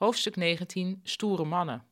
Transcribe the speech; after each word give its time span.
Hoofdstuk 0.00 0.36
19: 0.36 1.00
Stoere 1.02 1.44
mannen. 1.44 1.84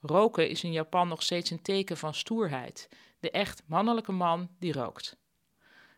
Roken 0.00 0.48
is 0.48 0.64
in 0.64 0.72
Japan 0.72 1.08
nog 1.08 1.22
steeds 1.22 1.50
een 1.50 1.62
teken 1.62 1.96
van 1.96 2.14
stoerheid. 2.14 2.88
De 3.20 3.30
echt 3.30 3.62
mannelijke 3.66 4.12
man 4.12 4.48
die 4.58 4.72
rookt. 4.72 5.16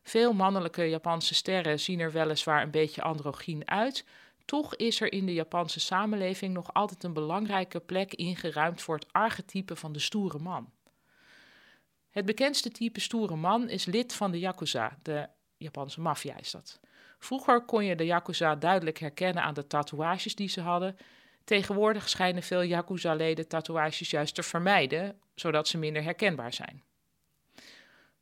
Veel 0.03 0.33
mannelijke 0.33 0.85
Japanse 0.85 1.35
sterren 1.35 1.81
zien 1.81 2.01
er 2.01 2.13
weliswaar 2.13 2.63
een 2.63 2.71
beetje 2.71 3.03
androgyn 3.03 3.69
uit, 3.69 4.05
toch 4.45 4.77
is 4.77 5.01
er 5.01 5.13
in 5.13 5.27
de 5.27 5.33
Japanse 5.33 5.81
samenleving 5.81 6.55
nog 6.55 6.75
altijd 6.75 7.05
een 7.05 7.13
belangrijke 7.13 7.81
plek 7.81 8.15
ingeruimd 8.15 8.83
voor 8.83 8.95
het 8.95 9.13
archetype 9.13 9.77
van 9.77 9.93
de 9.93 9.99
stoere 9.99 10.39
man. 10.39 10.73
Het 12.11 12.25
bekendste 12.25 12.71
type 12.71 13.01
stoere 13.01 13.37
man 13.37 13.69
is 13.69 13.85
lid 13.85 14.15
van 14.15 14.31
de 14.31 14.39
Yakuza, 14.39 14.99
de 15.03 15.29
Japanse 15.57 16.01
maffia 16.01 16.39
is 16.39 16.51
dat. 16.51 16.81
Vroeger 17.23 17.65
kon 17.65 17.85
je 17.85 17.97
de 17.97 18.05
Yakuza 18.05 18.55
duidelijk 18.55 18.99
herkennen 18.99 19.43
aan 19.43 19.55
de 19.55 19.67
tatoeages 19.67 20.35
die 20.35 20.49
ze 20.49 20.61
hadden. 20.61 20.97
Tegenwoordig 21.45 22.09
schijnen 22.09 22.43
veel 22.43 22.63
Yakuza-leden 22.65 23.49
tatoeages 23.49 24.11
juist 24.11 24.35
te 24.35 24.43
vermijden, 24.43 25.19
zodat 25.35 25.69
ze 25.69 25.79
minder 25.79 26.03
herkenbaar 26.03 26.53
zijn. 26.53 26.83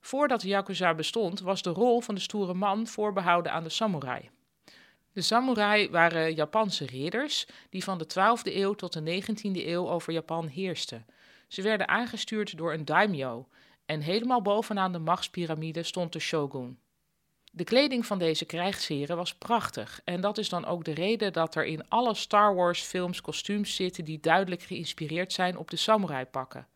Voordat 0.00 0.40
de 0.40 0.48
Yakuza 0.48 0.94
bestond, 0.94 1.40
was 1.40 1.62
de 1.62 1.70
rol 1.70 2.00
van 2.00 2.14
de 2.14 2.20
stoere 2.20 2.54
man 2.54 2.86
voorbehouden 2.86 3.52
aan 3.52 3.62
de 3.62 3.68
samurai. 3.68 4.30
De 5.12 5.22
samurai 5.22 5.90
waren 5.90 6.34
Japanse 6.34 6.86
ridders 6.86 7.46
die 7.70 7.84
van 7.84 7.98
de 7.98 8.06
12e 8.08 8.54
eeuw 8.54 8.74
tot 8.74 8.92
de 8.92 9.22
19e 9.22 9.66
eeuw 9.66 9.88
over 9.88 10.12
Japan 10.12 10.46
heersten. 10.46 11.06
Ze 11.48 11.62
werden 11.62 11.88
aangestuurd 11.88 12.56
door 12.56 12.72
een 12.72 12.84
daimyo 12.84 13.48
en 13.86 14.00
helemaal 14.00 14.42
bovenaan 14.42 14.92
de 14.92 14.98
machtspyramide 14.98 15.82
stond 15.82 16.12
de 16.12 16.18
shogun. 16.18 16.78
De 17.52 17.64
kleding 17.64 18.06
van 18.06 18.18
deze 18.18 18.44
krijgsheren 18.44 19.16
was 19.16 19.34
prachtig 19.34 20.00
en 20.04 20.20
dat 20.20 20.38
is 20.38 20.48
dan 20.48 20.64
ook 20.64 20.84
de 20.84 20.94
reden 20.94 21.32
dat 21.32 21.54
er 21.54 21.64
in 21.64 21.88
alle 21.88 22.14
Star 22.14 22.54
Wars 22.54 22.82
films 22.82 23.20
kostuums 23.20 23.74
zitten 23.74 24.04
die 24.04 24.20
duidelijk 24.20 24.62
geïnspireerd 24.62 25.32
zijn 25.32 25.56
op 25.56 25.70
de 25.70 25.76
samurai 25.76 26.24
pakken. 26.24 26.66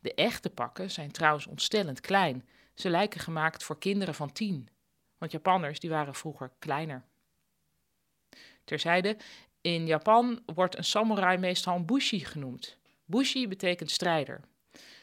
De 0.00 0.14
echte 0.14 0.50
pakken 0.50 0.90
zijn 0.90 1.10
trouwens 1.10 1.46
ontstellend 1.46 2.00
klein. 2.00 2.48
Ze 2.74 2.90
lijken 2.90 3.20
gemaakt 3.20 3.64
voor 3.64 3.78
kinderen 3.78 4.14
van 4.14 4.32
tien. 4.32 4.68
Want 5.18 5.32
Japanners 5.32 5.80
die 5.80 5.90
waren 5.90 6.14
vroeger 6.14 6.50
kleiner. 6.58 7.04
Terzijde, 8.64 9.16
in 9.60 9.86
Japan 9.86 10.42
wordt 10.54 10.76
een 10.76 10.84
samurai 10.84 11.38
meestal 11.38 11.76
een 11.76 11.86
bushi 11.86 12.24
genoemd. 12.24 12.78
Bushi 13.04 13.48
betekent 13.48 13.90
strijder. 13.90 14.40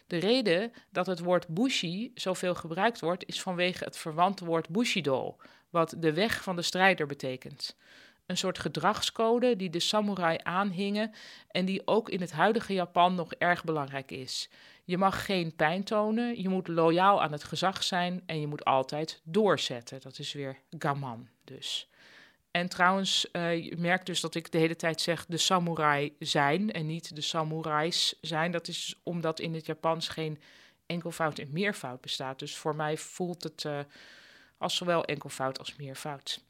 De 0.07 0.17
reden 0.17 0.71
dat 0.89 1.05
het 1.05 1.19
woord 1.19 1.47
bushi 1.47 2.11
zoveel 2.13 2.55
gebruikt 2.55 2.99
wordt, 2.99 3.25
is 3.25 3.41
vanwege 3.41 3.83
het 3.83 3.97
verwante 3.97 4.45
woord 4.45 4.69
bushido, 4.69 5.37
wat 5.69 5.95
de 5.97 6.13
weg 6.13 6.43
van 6.43 6.55
de 6.55 6.61
strijder 6.61 7.07
betekent. 7.07 7.77
Een 8.25 8.37
soort 8.37 8.59
gedragscode 8.59 9.55
die 9.55 9.69
de 9.69 9.79
samurai 9.79 10.37
aanhingen 10.43 11.13
en 11.47 11.65
die 11.65 11.87
ook 11.87 12.09
in 12.09 12.21
het 12.21 12.31
huidige 12.31 12.73
Japan 12.73 13.15
nog 13.15 13.33
erg 13.33 13.63
belangrijk 13.63 14.11
is. 14.11 14.49
Je 14.83 14.97
mag 14.97 15.25
geen 15.25 15.55
pijn 15.55 15.83
tonen, 15.83 16.41
je 16.41 16.49
moet 16.49 16.67
loyaal 16.67 17.21
aan 17.21 17.31
het 17.31 17.43
gezag 17.43 17.83
zijn 17.83 18.23
en 18.25 18.39
je 18.39 18.47
moet 18.47 18.65
altijd 18.65 19.21
doorzetten. 19.23 20.01
Dat 20.01 20.19
is 20.19 20.33
weer 20.33 20.59
gaman 20.77 21.27
dus. 21.43 21.89
En 22.55 22.69
trouwens, 22.69 23.27
uh, 23.31 23.63
je 23.63 23.77
merkt 23.77 24.05
dus 24.05 24.21
dat 24.21 24.35
ik 24.35 24.51
de 24.51 24.57
hele 24.57 24.75
tijd 24.75 25.01
zeg 25.01 25.25
de 25.25 25.37
samurai 25.37 26.15
zijn 26.19 26.71
en 26.71 26.85
niet 26.85 27.15
de 27.15 27.21
samurais 27.21 28.17
zijn. 28.21 28.51
Dat 28.51 28.67
is 28.67 28.99
omdat 29.03 29.39
in 29.39 29.53
het 29.53 29.65
Japans 29.65 30.07
geen 30.07 30.41
enkelvoud 30.85 31.39
en 31.39 31.49
meervoud 31.51 32.01
bestaat. 32.01 32.39
Dus 32.39 32.55
voor 32.55 32.75
mij 32.75 32.97
voelt 32.97 33.43
het 33.43 33.63
uh, 33.63 33.79
als 34.57 34.75
zowel 34.75 35.05
enkelvoud 35.05 35.59
als 35.59 35.75
meervoud. 35.75 36.41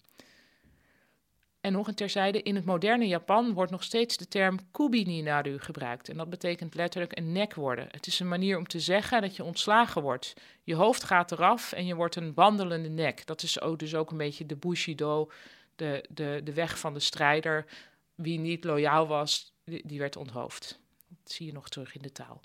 En 1.61 1.71
nog 1.71 1.87
een 1.87 1.95
terzijde, 1.95 2.41
in 2.41 2.55
het 2.55 2.65
moderne 2.65 3.07
Japan 3.07 3.53
wordt 3.53 3.71
nog 3.71 3.83
steeds 3.83 4.17
de 4.17 4.27
term 4.27 4.71
kubini 4.71 5.21
naru 5.21 5.59
gebruikt. 5.59 6.09
En 6.09 6.17
dat 6.17 6.29
betekent 6.29 6.75
letterlijk 6.75 7.17
een 7.17 7.31
nek 7.31 7.53
worden. 7.53 7.87
Het 7.91 8.07
is 8.07 8.19
een 8.19 8.27
manier 8.27 8.57
om 8.57 8.67
te 8.67 8.79
zeggen 8.79 9.21
dat 9.21 9.35
je 9.35 9.43
ontslagen 9.43 10.01
wordt. 10.01 10.33
Je 10.63 10.75
hoofd 10.75 11.03
gaat 11.03 11.31
eraf 11.31 11.71
en 11.71 11.85
je 11.85 11.95
wordt 11.95 12.15
een 12.15 12.33
wandelende 12.33 12.89
nek. 12.89 13.25
Dat 13.25 13.43
is 13.43 13.61
ook 13.61 13.79
dus 13.79 13.95
ook 13.95 14.11
een 14.11 14.17
beetje 14.17 14.45
de 14.45 14.55
bushido, 14.55 15.29
de, 15.75 16.05
de, 16.09 16.41
de 16.43 16.53
weg 16.53 16.79
van 16.79 16.93
de 16.93 16.99
strijder. 16.99 17.65
Wie 18.15 18.39
niet 18.39 18.63
loyaal 18.63 19.07
was, 19.07 19.53
die, 19.63 19.87
die 19.87 19.99
werd 19.99 20.15
onthoofd. 20.15 20.79
Dat 21.07 21.31
zie 21.31 21.45
je 21.45 21.53
nog 21.53 21.69
terug 21.69 21.95
in 21.95 22.01
de 22.01 22.11
taal. 22.11 22.41